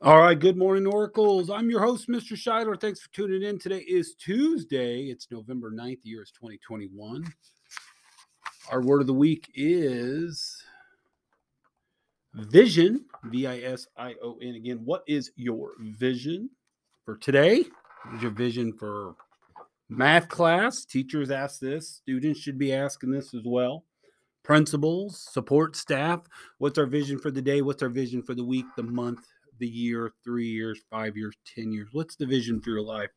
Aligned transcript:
All 0.00 0.20
right, 0.20 0.38
good 0.38 0.56
morning, 0.56 0.86
Oracles. 0.86 1.50
I'm 1.50 1.68
your 1.68 1.80
host, 1.80 2.08
Mr. 2.08 2.34
Scheidler. 2.34 2.80
Thanks 2.80 3.00
for 3.00 3.12
tuning 3.12 3.42
in. 3.42 3.58
Today 3.58 3.80
is 3.80 4.14
Tuesday. 4.14 5.06
It's 5.06 5.28
November 5.28 5.72
9th, 5.72 6.02
the 6.02 6.10
year 6.10 6.22
is 6.22 6.30
2021. 6.30 7.24
Our 8.70 8.80
word 8.80 9.00
of 9.00 9.08
the 9.08 9.12
week 9.12 9.50
is 9.56 10.62
vision, 12.32 13.06
V 13.24 13.48
I 13.48 13.58
S 13.58 13.88
I 13.96 14.14
O 14.22 14.38
N. 14.40 14.54
Again, 14.54 14.82
what 14.84 15.02
is 15.08 15.32
your 15.34 15.72
vision 15.80 16.48
for 17.04 17.16
today? 17.16 17.64
What 18.04 18.14
is 18.14 18.22
your 18.22 18.30
vision 18.30 18.72
for 18.72 19.16
math 19.88 20.28
class? 20.28 20.84
Teachers 20.84 21.32
ask 21.32 21.58
this, 21.58 21.88
students 21.88 22.38
should 22.38 22.56
be 22.56 22.72
asking 22.72 23.10
this 23.10 23.34
as 23.34 23.42
well. 23.44 23.82
Principals, 24.44 25.26
support 25.32 25.74
staff, 25.74 26.20
what's 26.58 26.78
our 26.78 26.86
vision 26.86 27.18
for 27.18 27.32
the 27.32 27.42
day? 27.42 27.62
What's 27.62 27.82
our 27.82 27.88
vision 27.88 28.22
for 28.22 28.34
the 28.34 28.44
week, 28.44 28.66
the 28.76 28.84
month, 28.84 29.26
the 29.58 29.68
year, 29.68 30.12
three 30.24 30.48
years, 30.48 30.80
five 30.90 31.16
years, 31.16 31.34
10 31.54 31.72
years? 31.72 31.88
What's 31.92 32.16
the 32.16 32.26
vision 32.26 32.60
for 32.60 32.70
your 32.70 32.82
life? 32.82 33.10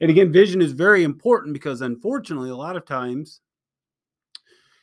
And 0.00 0.10
again, 0.10 0.32
vision 0.32 0.62
is 0.62 0.72
very 0.72 1.04
important 1.04 1.52
because 1.52 1.82
unfortunately, 1.82 2.50
a 2.50 2.56
lot 2.56 2.76
of 2.76 2.86
times 2.86 3.40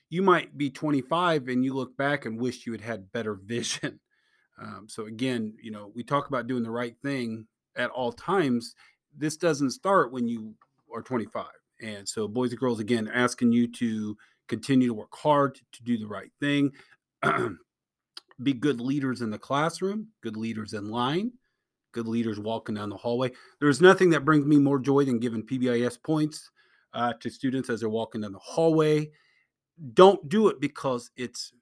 you 0.10 0.22
might 0.22 0.58
be 0.58 0.70
25 0.70 1.48
and 1.48 1.66
you 1.66 1.74
look 1.74 1.98
back 1.98 2.26
and 2.26 2.40
wish 2.40 2.66
you 2.66 2.72
had 2.72 2.82
had 2.82 3.12
better 3.12 3.34
vision. 3.44 4.00
Um, 4.62 4.88
so 4.88 5.06
again, 5.06 5.54
you 5.62 5.72
know, 5.72 5.92
we 5.96 6.04
talk 6.04 6.28
about 6.28 6.48
doing 6.48 6.64
the 6.64 6.72
right 6.72 6.96
thing 7.02 7.48
at 7.76 7.90
all 7.92 8.12
times. 8.12 8.76
This 9.16 9.38
doesn't 9.38 9.72
start 9.72 10.12
when 10.12 10.28
you 10.28 10.56
are 10.94 11.02
25. 11.02 11.46
And 11.82 12.08
so, 12.08 12.28
boys 12.28 12.52
and 12.52 12.60
girls, 12.60 12.80
again, 12.80 13.10
asking 13.14 13.52
you 13.52 13.68
to 13.74 14.18
continue 14.48 14.88
to 14.88 14.94
work 14.94 15.16
hard 15.16 15.60
to 15.74 15.84
do 15.84 15.98
the 15.98 16.08
right 16.08 16.32
thing. 16.40 16.72
be 18.42 18.54
good 18.54 18.80
leaders 18.80 19.22
in 19.22 19.30
the 19.30 19.40
classroom, 19.40 20.08
good 20.22 20.38
leaders 20.38 20.74
in 20.74 20.90
line, 20.90 21.32
good 21.92 22.08
leaders 22.08 22.40
walking 22.40 22.76
down 22.76 22.90
the 22.90 22.98
hallway. 22.98 23.32
There's 23.60 23.82
nothing 23.82 24.10
that 24.12 24.26
brings 24.26 24.46
me 24.46 24.58
more 24.58 24.80
joy 24.80 25.06
than 25.06 25.20
giving 25.20 25.44
PBIS 25.44 26.02
points 26.02 26.52
uh, 26.94 27.14
to 27.20 27.30
students 27.30 27.70
as 27.70 27.80
they're 27.80 27.90
walking 27.90 28.22
down 28.22 28.34
the 28.34 28.40
hallway. 28.40 29.10
Don't 29.94 30.28
do 30.30 30.48
it 30.50 30.60
because 30.60 31.12
it's 31.16 31.54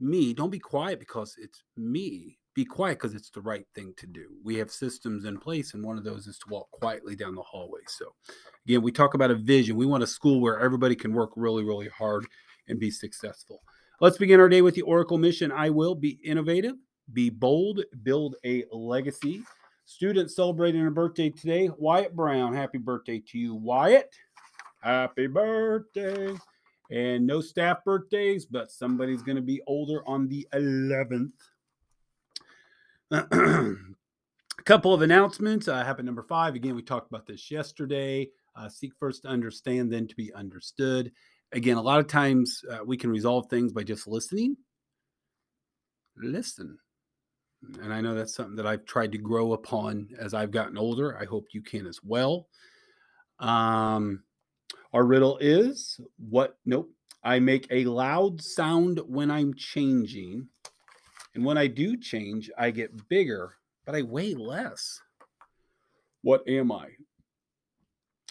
me. 0.00 0.34
Don't 0.34 0.50
be 0.50 0.58
quiet 0.58 0.98
because 0.98 1.36
it's 1.38 1.62
me. 1.76 2.38
Be 2.54 2.64
quiet 2.66 2.98
because 2.98 3.14
it's 3.14 3.30
the 3.30 3.40
right 3.40 3.64
thing 3.74 3.94
to 3.96 4.06
do. 4.06 4.28
We 4.44 4.56
have 4.56 4.70
systems 4.70 5.24
in 5.24 5.38
place, 5.38 5.72
and 5.72 5.82
one 5.82 5.96
of 5.96 6.04
those 6.04 6.26
is 6.26 6.38
to 6.40 6.50
walk 6.50 6.70
quietly 6.70 7.16
down 7.16 7.34
the 7.34 7.42
hallway. 7.42 7.80
So, 7.86 8.12
again, 8.66 8.82
we 8.82 8.92
talk 8.92 9.14
about 9.14 9.30
a 9.30 9.36
vision. 9.36 9.74
We 9.74 9.86
want 9.86 10.02
a 10.02 10.06
school 10.06 10.40
where 10.40 10.60
everybody 10.60 10.94
can 10.94 11.14
work 11.14 11.30
really, 11.34 11.64
really 11.64 11.88
hard 11.88 12.26
and 12.68 12.78
be 12.78 12.90
successful. 12.90 13.62
Let's 14.02 14.18
begin 14.18 14.40
our 14.40 14.48
day 14.48 14.62
with 14.62 14.74
the 14.74 14.82
Oracle 14.82 15.16
mission. 15.16 15.52
I 15.52 15.70
will 15.70 15.94
be 15.94 16.18
innovative, 16.24 16.74
be 17.12 17.30
bold, 17.30 17.84
build 18.02 18.34
a 18.44 18.64
legacy. 18.72 19.44
Students 19.84 20.34
celebrating 20.34 20.84
a 20.84 20.90
birthday 20.90 21.30
today. 21.30 21.70
Wyatt 21.78 22.16
Brown, 22.16 22.52
happy 22.52 22.78
birthday 22.78 23.22
to 23.28 23.38
you, 23.38 23.54
Wyatt. 23.54 24.12
Happy 24.80 25.28
birthday. 25.28 26.34
And 26.90 27.24
no 27.24 27.40
staff 27.40 27.84
birthdays, 27.84 28.44
but 28.44 28.72
somebody's 28.72 29.22
going 29.22 29.36
to 29.36 29.40
be 29.40 29.62
older 29.68 30.02
on 30.04 30.26
the 30.26 30.48
11th. 30.52 31.30
a 33.12 33.76
couple 34.64 34.92
of 34.92 35.02
announcements. 35.02 35.68
Uh, 35.68 35.84
happened 35.84 36.06
number 36.06 36.24
five. 36.24 36.56
Again, 36.56 36.74
we 36.74 36.82
talked 36.82 37.08
about 37.08 37.28
this 37.28 37.52
yesterday. 37.52 38.28
Uh, 38.56 38.68
seek 38.68 38.94
first 38.98 39.22
to 39.22 39.28
understand, 39.28 39.92
then 39.92 40.08
to 40.08 40.16
be 40.16 40.34
understood 40.34 41.12
again, 41.52 41.76
a 41.76 41.82
lot 41.82 42.00
of 42.00 42.06
times 42.06 42.62
uh, 42.70 42.78
we 42.84 42.96
can 42.96 43.10
resolve 43.10 43.48
things 43.48 43.72
by 43.72 43.82
just 43.82 44.06
listening. 44.06 44.56
Listen. 46.16 46.78
And 47.80 47.92
I 47.92 48.00
know 48.00 48.14
that's 48.14 48.34
something 48.34 48.56
that 48.56 48.66
I've 48.66 48.84
tried 48.84 49.12
to 49.12 49.18
grow 49.18 49.52
upon 49.52 50.08
as 50.18 50.34
I've 50.34 50.50
gotten 50.50 50.76
older. 50.76 51.16
I 51.18 51.24
hope 51.24 51.46
you 51.52 51.62
can 51.62 51.86
as 51.86 52.00
well. 52.02 52.48
Um, 53.38 54.24
our 54.92 55.04
riddle 55.04 55.38
is 55.38 56.00
what? 56.18 56.58
Nope. 56.66 56.90
I 57.24 57.38
make 57.38 57.68
a 57.70 57.84
loud 57.84 58.42
sound 58.42 59.00
when 59.06 59.30
I'm 59.30 59.54
changing. 59.54 60.48
And 61.34 61.44
when 61.44 61.56
I 61.56 61.66
do 61.68 61.96
change, 61.96 62.50
I 62.58 62.70
get 62.70 63.08
bigger, 63.08 63.54
but 63.86 63.94
I 63.94 64.02
weigh 64.02 64.34
less. 64.34 65.00
What 66.22 66.46
am 66.48 66.72
I? 66.72 66.88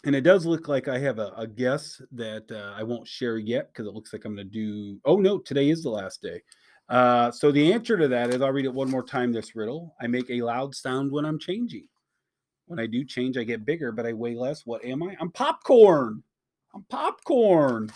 And 0.03 0.15
it 0.15 0.21
does 0.21 0.45
look 0.45 0.67
like 0.67 0.87
I 0.87 0.97
have 0.99 1.19
a, 1.19 1.31
a 1.37 1.47
guess 1.47 2.01
that 2.11 2.51
uh, 2.51 2.73
I 2.75 2.83
won't 2.83 3.07
share 3.07 3.37
yet 3.37 3.67
because 3.67 3.87
it 3.87 3.93
looks 3.93 4.13
like 4.13 4.25
I'm 4.25 4.35
going 4.35 4.47
to 4.47 4.51
do. 4.51 4.99
Oh 5.05 5.17
no, 5.17 5.37
today 5.37 5.69
is 5.69 5.83
the 5.83 5.89
last 5.89 6.21
day. 6.21 6.41
Uh, 6.89 7.31
so 7.31 7.51
the 7.51 7.71
answer 7.71 7.97
to 7.97 8.07
that 8.07 8.31
is 8.31 8.41
I'll 8.41 8.51
read 8.51 8.65
it 8.65 8.73
one 8.73 8.89
more 8.89 9.03
time. 9.03 9.31
This 9.31 9.55
riddle: 9.55 9.95
I 10.01 10.07
make 10.07 10.29
a 10.29 10.41
loud 10.41 10.75
sound 10.75 11.11
when 11.11 11.25
I'm 11.25 11.39
changing. 11.39 11.87
When 12.65 12.79
I 12.79 12.87
do 12.87 13.03
change, 13.03 13.37
I 13.37 13.43
get 13.43 13.65
bigger, 13.65 13.91
but 13.91 14.05
I 14.05 14.13
weigh 14.13 14.35
less. 14.35 14.65
What 14.65 14.83
am 14.83 15.03
I? 15.03 15.15
I'm 15.19 15.31
popcorn. 15.31 16.23
I'm 16.73 16.83
popcorn. 16.89 17.91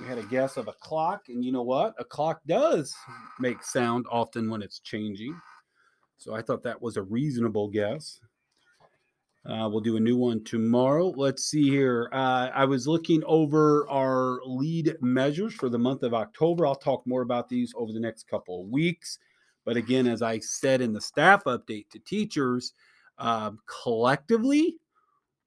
We 0.00 0.06
had 0.06 0.18
a 0.18 0.24
guess 0.24 0.56
of 0.56 0.68
a 0.68 0.72
clock, 0.72 1.22
and 1.28 1.44
you 1.44 1.52
know 1.52 1.62
what? 1.62 1.94
A 1.98 2.04
clock 2.04 2.40
does 2.46 2.94
make 3.38 3.62
sound 3.62 4.06
often 4.10 4.50
when 4.50 4.62
it's 4.62 4.80
changing. 4.80 5.38
So 6.16 6.34
I 6.34 6.42
thought 6.42 6.62
that 6.62 6.80
was 6.80 6.96
a 6.96 7.02
reasonable 7.02 7.68
guess. 7.68 8.20
Uh, 9.44 9.68
we'll 9.68 9.80
do 9.80 9.96
a 9.96 10.00
new 10.00 10.16
one 10.16 10.42
tomorrow. 10.44 11.12
Let's 11.16 11.46
see 11.46 11.68
here. 11.68 12.08
Uh, 12.12 12.50
I 12.54 12.64
was 12.64 12.86
looking 12.86 13.24
over 13.24 13.88
our 13.90 14.40
lead 14.44 14.96
measures 15.00 15.52
for 15.52 15.68
the 15.68 15.78
month 15.78 16.04
of 16.04 16.14
October. 16.14 16.64
I'll 16.64 16.76
talk 16.76 17.04
more 17.06 17.22
about 17.22 17.48
these 17.48 17.72
over 17.76 17.92
the 17.92 18.00
next 18.00 18.28
couple 18.28 18.62
of 18.62 18.68
weeks. 18.68 19.18
But 19.64 19.76
again, 19.76 20.06
as 20.06 20.22
I 20.22 20.38
said 20.38 20.80
in 20.80 20.92
the 20.92 21.00
staff 21.00 21.44
update 21.44 21.88
to 21.90 21.98
teachers, 21.98 22.72
um, 23.18 23.58
collectively, 23.82 24.76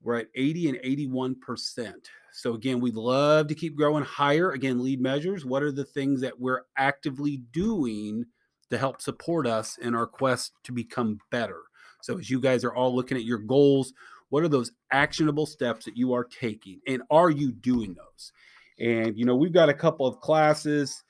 we're 0.02 0.20
at 0.20 0.28
80 0.36 0.70
and 0.70 0.78
81%. 0.80 1.94
So 2.34 2.54
again, 2.54 2.82
we'd 2.82 2.96
love 2.96 3.48
to 3.48 3.56
keep 3.56 3.78
growing 3.78 4.04
higher. 4.04 4.52
Again, 4.52 4.84
lead 4.84 5.00
measures. 5.00 5.46
What 5.46 5.64
are 5.64 5.72
the 5.72 5.86
things 5.86 6.20
that 6.20 6.38
we're 6.38 6.64
actively 6.78 7.38
doing 7.54 8.26
to 8.70 8.78
help 8.78 9.02
support 9.02 9.48
us 9.48 9.78
in 9.78 9.96
our 9.96 10.06
quest 10.06 10.54
to 10.66 10.74
become 10.74 11.20
better? 11.32 11.62
So 12.06 12.20
as 12.20 12.30
you 12.30 12.40
guys 12.40 12.64
are 12.64 12.74
all 12.74 12.96
looking 12.96 13.18
at 13.18 13.24
your 13.24 13.40
goals, 13.40 13.94
what 14.30 14.44
are 14.44 14.48
those 14.48 14.72
actionable 14.92 15.46
steps 15.46 15.86
that 15.86 15.98
you 15.98 16.14
are 16.14 16.24
taking 16.24 16.80
and 16.88 17.02
are 17.10 17.30
you 17.30 17.52
doing 17.52 17.96
those? 17.96 18.32
And 18.80 19.18
you 19.18 19.26
know, 19.26 19.36
we've 19.36 19.54
got 19.54 19.70
a 19.70 19.74
couple 19.74 20.06
of 20.06 20.20
classes 20.20 21.04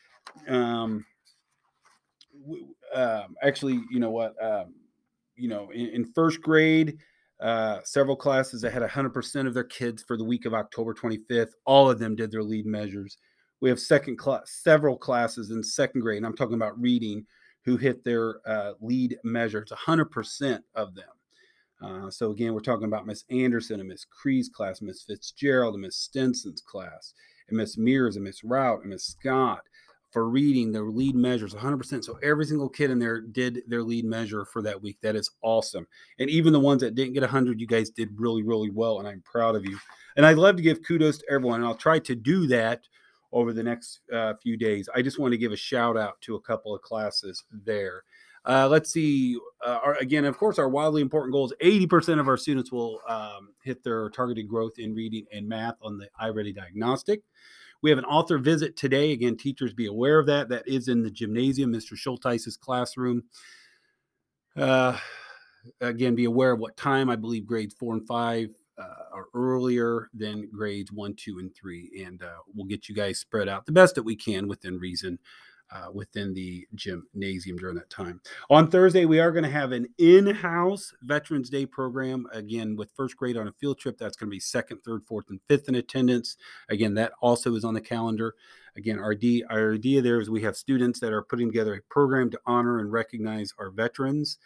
um 0.47 1.05
um, 2.93 3.35
actually, 3.41 3.81
you 3.91 3.99
know 3.99 4.11
what? 4.11 4.35
Um, 4.41 4.73
you 5.35 5.49
know, 5.49 5.69
in, 5.71 5.87
in 5.87 6.05
first 6.13 6.41
grade, 6.41 6.97
uh, 7.41 7.79
several 7.83 8.15
classes 8.15 8.61
that 8.61 8.71
had 8.71 8.83
100% 8.83 9.47
of 9.47 9.53
their 9.53 9.65
kids 9.65 10.03
for 10.03 10.17
the 10.17 10.23
week 10.23 10.45
of 10.45 10.53
October 10.53 10.93
25th. 10.93 11.51
All 11.65 11.89
of 11.89 11.99
them 11.99 12.15
did 12.15 12.31
their 12.31 12.43
lead 12.43 12.65
measures. 12.65 13.17
We 13.59 13.69
have 13.69 13.79
second 13.79 14.17
class, 14.17 14.59
several 14.63 14.97
classes 14.97 15.51
in 15.51 15.61
second 15.61 16.01
grade, 16.01 16.17
and 16.17 16.25
I'm 16.25 16.35
talking 16.35 16.55
about 16.55 16.79
reading 16.79 17.25
who 17.65 17.77
hit 17.77 18.03
their 18.03 18.47
uh, 18.47 18.73
lead 18.79 19.17
measures, 19.23 19.71
100% 19.71 20.59
of 20.75 20.95
them. 20.95 21.05
Uh, 21.81 22.09
so 22.09 22.31
again, 22.31 22.53
we're 22.53 22.61
talking 22.61 22.85
about 22.85 23.07
Miss 23.07 23.25
Anderson 23.29 23.79
and 23.79 23.89
Miss 23.89 24.05
Cree's 24.05 24.47
class, 24.47 24.81
Miss 24.81 25.03
Fitzgerald 25.03 25.73
and 25.73 25.81
Miss 25.81 25.97
Stinson's 25.97 26.61
class, 26.61 27.13
and 27.49 27.57
Miss 27.57 27.77
Mears 27.77 28.15
and 28.15 28.23
Miss 28.23 28.43
Rout 28.43 28.81
and 28.81 28.91
Miss 28.91 29.03
Scott 29.03 29.61
for 30.11 30.29
reading 30.29 30.71
their 30.71 30.85
lead 30.85 31.15
measures 31.15 31.53
100%. 31.53 32.03
So 32.03 32.17
every 32.23 32.45
single 32.45 32.69
kid 32.69 32.89
in 32.89 32.99
there 32.99 33.19
did 33.19 33.63
their 33.67 33.83
lead 33.83 34.05
measure 34.05 34.45
for 34.45 34.61
that 34.61 34.81
week. 34.81 34.97
That 35.01 35.15
is 35.15 35.29
awesome. 35.41 35.85
And 36.19 36.29
even 36.29 36.53
the 36.53 36.59
ones 36.59 36.81
that 36.81 36.95
didn't 36.95 37.13
get 37.13 37.23
100, 37.23 37.59
you 37.59 37.67
guys 37.67 37.89
did 37.89 38.17
really, 38.17 38.41
really 38.41 38.69
well. 38.69 38.99
And 38.99 39.07
I'm 39.07 39.21
proud 39.25 39.55
of 39.55 39.65
you. 39.65 39.77
And 40.15 40.25
I'd 40.25 40.37
love 40.37 40.55
to 40.55 40.63
give 40.63 40.83
kudos 40.83 41.17
to 41.17 41.25
everyone. 41.29 41.59
And 41.59 41.67
I'll 41.67 41.75
try 41.75 41.99
to 41.99 42.15
do 42.15 42.47
that 42.47 42.87
over 43.31 43.53
the 43.53 43.63
next 43.63 44.01
uh, 44.13 44.33
few 44.41 44.57
days. 44.57 44.89
I 44.93 45.01
just 45.01 45.19
want 45.19 45.31
to 45.31 45.37
give 45.37 45.51
a 45.51 45.57
shout 45.57 45.97
out 45.97 46.19
to 46.21 46.35
a 46.35 46.41
couple 46.41 46.73
of 46.73 46.81
classes 46.81 47.43
there. 47.51 48.03
Uh, 48.45 48.67
let's 48.69 48.91
see. 48.91 49.37
Uh, 49.65 49.79
our, 49.83 49.95
again, 49.95 50.25
of 50.25 50.37
course, 50.37 50.59
our 50.59 50.69
wildly 50.69 51.01
important 51.01 51.33
goals 51.33 51.53
80% 51.61 52.19
of 52.19 52.27
our 52.27 52.37
students 52.37 52.71
will 52.71 52.99
um, 53.07 53.49
hit 53.63 53.83
their 53.83 54.09
targeted 54.11 54.47
growth 54.47 54.73
in 54.77 54.93
reading 54.93 55.25
and 55.33 55.47
math 55.47 55.75
on 55.81 55.97
the 55.97 56.07
iReady 56.21 56.55
diagnostic. 56.55 57.21
We 57.81 57.89
have 57.89 57.99
an 57.99 58.05
author 58.05 58.37
visit 58.37 58.77
today. 58.77 59.11
Again, 59.11 59.37
teachers 59.37 59.73
be 59.73 59.87
aware 59.87 60.19
of 60.19 60.27
that. 60.27 60.49
That 60.49 60.67
is 60.67 60.87
in 60.87 61.01
the 61.01 61.11
gymnasium, 61.11 61.73
Mr. 61.73 61.95
Schulteis's 61.95 62.57
classroom. 62.57 63.23
Uh, 64.55 64.97
again, 65.81 66.15
be 66.15 66.25
aware 66.25 66.51
of 66.51 66.59
what 66.59 66.77
time. 66.77 67.09
I 67.09 67.15
believe 67.15 67.45
grades 67.45 67.75
four 67.75 67.93
and 67.93 68.07
five 68.07 68.49
are 68.83 69.27
earlier 69.33 70.09
than 70.13 70.49
grades 70.51 70.91
one, 70.91 71.13
two, 71.15 71.39
and 71.39 71.55
three, 71.55 72.03
and 72.05 72.21
uh, 72.23 72.37
we'll 72.53 72.65
get 72.65 72.89
you 72.89 72.95
guys 72.95 73.19
spread 73.19 73.47
out 73.47 73.65
the 73.65 73.71
best 73.71 73.95
that 73.95 74.03
we 74.03 74.15
can 74.15 74.47
within 74.47 74.77
reason. 74.77 75.19
Uh, 75.71 75.87
within 75.91 76.31
the 76.35 76.63
gymnasium 76.75 77.57
during 77.57 77.75
that 77.75 77.89
time. 77.89 78.21
On 78.51 78.69
Thursday, 78.69 79.05
we 79.05 79.19
are 79.19 79.31
going 79.31 79.43
to 79.43 79.49
have 79.49 79.71
an 79.71 79.87
in 79.97 80.27
house 80.27 80.93
Veterans 81.01 81.49
Day 81.49 81.65
program 81.65 82.27
again 82.31 82.75
with 82.75 82.91
first 82.95 83.17
grade 83.17 83.35
on 83.35 83.47
a 83.47 83.51
field 83.53 83.79
trip. 83.79 83.97
That's 83.97 84.15
going 84.15 84.29
to 84.29 84.35
be 84.35 84.39
second, 84.39 84.81
third, 84.85 85.01
fourth, 85.07 85.25
and 85.31 85.39
fifth 85.49 85.67
in 85.67 85.73
attendance. 85.73 86.37
Again, 86.69 86.93
that 86.93 87.13
also 87.19 87.55
is 87.55 87.65
on 87.65 87.73
the 87.73 87.81
calendar. 87.81 88.35
Again, 88.77 88.99
our, 88.99 89.15
D, 89.15 89.43
our 89.49 89.73
idea 89.73 90.03
there 90.03 90.21
is 90.21 90.29
we 90.29 90.43
have 90.43 90.55
students 90.55 90.99
that 90.99 91.11
are 91.11 91.23
putting 91.23 91.47
together 91.47 91.73
a 91.73 91.81
program 91.91 92.29
to 92.29 92.39
honor 92.45 92.77
and 92.77 92.91
recognize 92.91 93.51
our 93.57 93.71
veterans. 93.71 94.37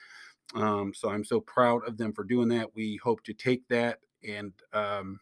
Um, 0.55 0.93
so 0.95 1.09
I'm 1.09 1.25
so 1.25 1.41
proud 1.41 1.85
of 1.85 1.97
them 1.97 2.13
for 2.13 2.23
doing 2.23 2.47
that. 2.49 2.73
We 2.73 2.97
hope 3.03 3.23
to 3.25 3.33
take 3.33 3.67
that 3.67 3.99
and 4.27 4.53
um, 4.73 5.19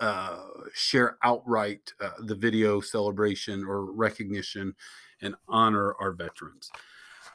uh, 0.00 0.42
share 0.72 1.18
outright 1.22 1.92
uh, 2.00 2.10
the 2.20 2.34
video 2.34 2.80
celebration 2.80 3.64
or 3.64 3.84
recognition 3.92 4.74
and 5.22 5.34
honor 5.48 5.94
our 6.00 6.12
veterans. 6.12 6.70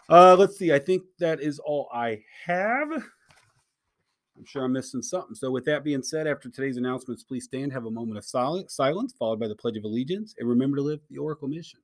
Uh, 0.10 0.36
let's 0.38 0.58
see. 0.58 0.74
I 0.74 0.80
think 0.80 1.04
that 1.20 1.40
is 1.40 1.60
all 1.60 1.90
I 1.94 2.24
have. 2.46 2.92
I'm 2.92 4.46
sure 4.46 4.64
I'm 4.64 4.74
missing 4.74 5.02
something. 5.02 5.36
So, 5.36 5.52
with 5.52 5.66
that 5.66 5.84
being 5.84 6.02
said, 6.02 6.26
after 6.26 6.50
today's 6.50 6.78
announcements, 6.78 7.24
please 7.24 7.44
stand, 7.44 7.74
have 7.74 7.86
a 7.86 7.92
moment 7.92 8.18
of 8.18 8.26
silence, 8.26 8.74
silence 8.74 9.14
followed 9.18 9.40
by 9.40 9.48
the 9.48 9.56
Pledge 9.56 9.78
of 9.78 9.84
Allegiance, 9.84 10.34
and 10.40 10.48
remember 10.48 10.78
to 10.78 10.84
live 10.84 11.02
the 11.10 11.18
Oracle 11.18 11.48
mission. 11.48 11.80